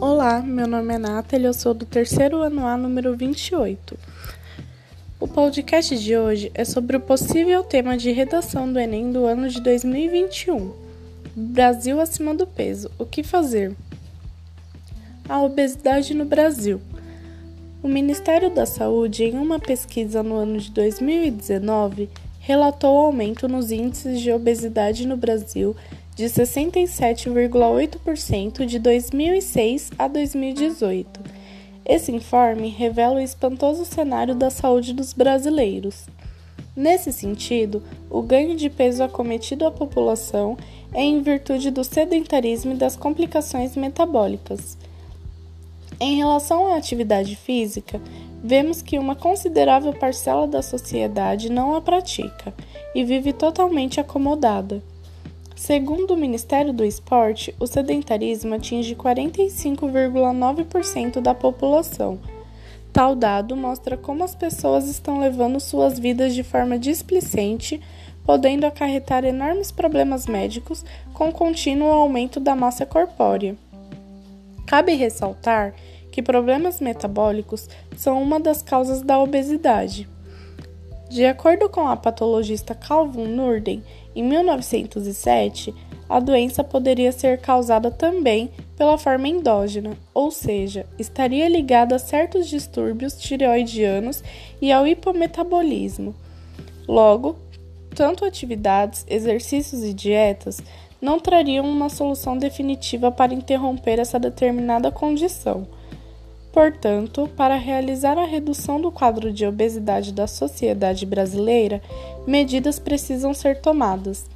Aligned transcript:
Olá, 0.00 0.40
meu 0.40 0.68
nome 0.68 0.94
é 0.94 0.98
Nathalie, 0.98 1.46
eu 1.46 1.52
sou 1.52 1.74
do 1.74 1.84
terceiro 1.84 2.40
ano 2.40 2.64
A, 2.64 2.76
número 2.76 3.16
28. 3.16 3.98
O 5.18 5.26
podcast 5.26 5.98
de 5.98 6.16
hoje 6.16 6.52
é 6.54 6.64
sobre 6.64 6.96
o 6.96 7.00
possível 7.00 7.64
tema 7.64 7.96
de 7.96 8.12
redação 8.12 8.72
do 8.72 8.78
Enem 8.78 9.10
do 9.10 9.26
ano 9.26 9.48
de 9.48 9.60
2021. 9.60 10.72
Brasil 11.34 12.00
acima 12.00 12.32
do 12.32 12.46
peso. 12.46 12.88
O 12.96 13.04
que 13.04 13.24
fazer? 13.24 13.74
A 15.28 15.42
obesidade 15.42 16.14
no 16.14 16.24
Brasil. 16.24 16.80
O 17.82 17.88
Ministério 17.88 18.54
da 18.54 18.66
Saúde, 18.66 19.24
em 19.24 19.36
uma 19.36 19.58
pesquisa 19.58 20.22
no 20.22 20.36
ano 20.36 20.58
de 20.58 20.70
2019, 20.70 22.08
relatou 22.38 22.96
aumento 22.96 23.48
nos 23.48 23.72
índices 23.72 24.20
de 24.20 24.30
obesidade 24.30 25.08
no 25.08 25.16
Brasil 25.16 25.74
de 26.18 26.24
67,8% 26.24 28.66
de 28.66 28.78
2006 28.80 29.92
a 29.96 30.08
2018. 30.08 31.20
Esse 31.86 32.10
informe 32.10 32.70
revela 32.70 33.14
o 33.14 33.20
espantoso 33.20 33.84
cenário 33.84 34.34
da 34.34 34.50
saúde 34.50 34.92
dos 34.92 35.12
brasileiros. 35.12 36.08
Nesse 36.74 37.12
sentido, 37.12 37.84
o 38.10 38.20
ganho 38.20 38.56
de 38.56 38.68
peso 38.68 39.04
acometido 39.04 39.64
à 39.64 39.70
população 39.70 40.56
é 40.92 41.02
em 41.02 41.22
virtude 41.22 41.70
do 41.70 41.84
sedentarismo 41.84 42.72
e 42.72 42.76
das 42.76 42.96
complicações 42.96 43.76
metabólicas. 43.76 44.76
Em 46.00 46.16
relação 46.16 46.66
à 46.66 46.76
atividade 46.76 47.36
física, 47.36 48.00
vemos 48.42 48.82
que 48.82 48.98
uma 48.98 49.14
considerável 49.14 49.92
parcela 49.92 50.48
da 50.48 50.62
sociedade 50.62 51.48
não 51.48 51.76
a 51.76 51.80
pratica 51.80 52.52
e 52.92 53.04
vive 53.04 53.32
totalmente 53.32 54.00
acomodada. 54.00 54.82
Segundo 55.58 56.14
o 56.14 56.16
Ministério 56.16 56.72
do 56.72 56.84
Esporte, 56.84 57.52
o 57.58 57.66
sedentarismo 57.66 58.54
atinge 58.54 58.94
45,9% 58.94 61.20
da 61.20 61.34
população. 61.34 62.20
Tal 62.92 63.16
dado 63.16 63.56
mostra 63.56 63.96
como 63.96 64.22
as 64.22 64.36
pessoas 64.36 64.88
estão 64.88 65.18
levando 65.18 65.58
suas 65.58 65.98
vidas 65.98 66.32
de 66.32 66.44
forma 66.44 66.78
displicente, 66.78 67.80
podendo 68.24 68.66
acarretar 68.66 69.24
enormes 69.24 69.72
problemas 69.72 70.28
médicos 70.28 70.84
com 71.12 71.32
contínuo 71.32 71.90
aumento 71.90 72.38
da 72.38 72.54
massa 72.54 72.86
corpórea. 72.86 73.56
Cabe 74.64 74.94
ressaltar 74.94 75.74
que 76.12 76.22
problemas 76.22 76.80
metabólicos 76.80 77.68
são 77.96 78.22
uma 78.22 78.38
das 78.38 78.62
causas 78.62 79.02
da 79.02 79.18
obesidade. 79.18 80.08
De 81.08 81.24
acordo 81.24 81.70
com 81.70 81.88
a 81.88 81.96
patologista 81.96 82.74
Calvin 82.74 83.28
Norden, 83.28 83.82
em 84.14 84.22
1907, 84.22 85.74
a 86.08 86.20
doença 86.20 86.62
poderia 86.62 87.12
ser 87.12 87.38
causada 87.38 87.90
também 87.90 88.50
pela 88.76 88.98
forma 88.98 89.26
endógena, 89.26 89.96
ou 90.12 90.30
seja, 90.30 90.86
estaria 90.98 91.48
ligada 91.48 91.96
a 91.96 91.98
certos 91.98 92.46
distúrbios 92.48 93.18
tireoidianos 93.18 94.22
e 94.60 94.70
ao 94.70 94.86
hipometabolismo. 94.86 96.14
Logo, 96.86 97.36
tanto 97.94 98.24
atividades, 98.24 99.04
exercícios 99.08 99.82
e 99.82 99.92
dietas 99.92 100.62
não 101.00 101.18
trariam 101.18 101.68
uma 101.68 101.88
solução 101.88 102.36
definitiva 102.36 103.10
para 103.10 103.34
interromper 103.34 103.98
essa 103.98 104.18
determinada 104.18 104.90
condição. 104.90 105.66
Portanto, 106.58 107.30
para 107.36 107.54
realizar 107.54 108.18
a 108.18 108.24
redução 108.24 108.80
do 108.80 108.90
quadro 108.90 109.32
de 109.32 109.46
obesidade 109.46 110.12
da 110.12 110.26
sociedade 110.26 111.06
brasileira, 111.06 111.80
medidas 112.26 112.80
precisam 112.80 113.32
ser 113.32 113.60
tomadas. 113.60 114.26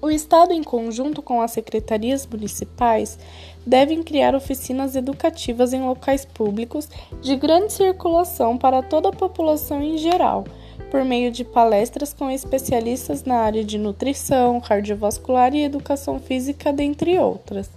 O 0.00 0.08
Estado, 0.10 0.54
em 0.54 0.62
conjunto 0.62 1.20
com 1.20 1.42
as 1.42 1.50
secretarias 1.50 2.26
municipais, 2.26 3.18
devem 3.66 4.02
criar 4.02 4.34
oficinas 4.34 4.96
educativas 4.96 5.74
em 5.74 5.82
locais 5.82 6.24
públicos 6.24 6.88
de 7.20 7.36
grande 7.36 7.74
circulação 7.74 8.56
para 8.56 8.82
toda 8.82 9.10
a 9.10 9.12
população 9.12 9.82
em 9.82 9.98
geral, 9.98 10.46
por 10.90 11.04
meio 11.04 11.30
de 11.30 11.44
palestras 11.44 12.14
com 12.14 12.30
especialistas 12.30 13.22
na 13.24 13.36
área 13.36 13.62
de 13.62 13.76
nutrição, 13.76 14.62
cardiovascular 14.62 15.54
e 15.54 15.62
educação 15.62 16.18
física, 16.18 16.72
dentre 16.72 17.18
outras 17.18 17.68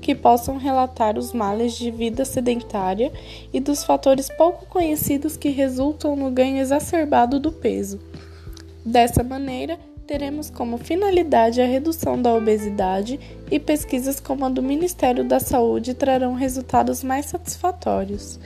que 0.00 0.14
possam 0.14 0.56
relatar 0.56 1.18
os 1.18 1.32
males 1.32 1.74
de 1.74 1.90
vida 1.90 2.24
sedentária 2.24 3.12
e 3.52 3.60
dos 3.60 3.84
fatores 3.84 4.28
pouco 4.28 4.66
conhecidos 4.66 5.36
que 5.36 5.50
resultam 5.50 6.16
no 6.16 6.30
ganho 6.30 6.58
exacerbado 6.58 7.38
do 7.38 7.52
peso. 7.52 8.00
Dessa 8.84 9.22
maneira, 9.22 9.78
teremos 10.06 10.50
como 10.50 10.78
finalidade 10.78 11.60
a 11.60 11.66
redução 11.66 12.20
da 12.20 12.34
obesidade 12.34 13.20
e 13.50 13.60
pesquisas 13.60 14.18
como 14.18 14.44
a 14.44 14.48
do 14.48 14.62
Ministério 14.62 15.22
da 15.22 15.38
Saúde 15.38 15.94
trarão 15.94 16.34
resultados 16.34 17.04
mais 17.04 17.26
satisfatórios. 17.26 18.40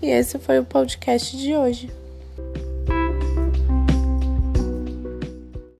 E 0.00 0.06
esse 0.06 0.38
foi 0.38 0.60
o 0.60 0.64
podcast 0.64 1.36
de 1.36 1.56
hoje. 1.56 1.90